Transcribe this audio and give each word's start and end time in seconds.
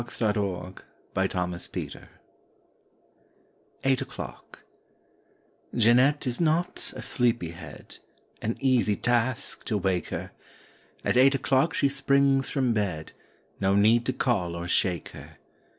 1 0.01 0.07
A 0.09 0.33
PARIS 0.33 0.83
PAIR 1.13 1.25
A 1.25 1.27
PARIS 1.27 1.67
PAIR 1.67 2.09
EIGHT 3.83 4.01
O'CLOCK 4.01 4.63
J 5.75 5.91
EANETTE 5.91 6.25
is 6.25 6.41
not 6.41 6.91
a 6.95 7.03
sleepy 7.03 7.51
head; 7.51 7.99
An 8.41 8.57
easy 8.59 8.95
task, 8.95 9.63
to 9.65 9.77
wake 9.77 10.07
her! 10.07 10.31
At 11.05 11.17
eight 11.17 11.35
o'clock 11.35 11.75
she 11.75 11.87
springs 11.87 12.49
from 12.49 12.73
bed 12.73 13.11
No 13.59 13.75
need 13.75 14.07
to 14.07 14.13
call 14.13 14.55
or 14.55 14.67
shake 14.67 15.09
her. 15.09 15.37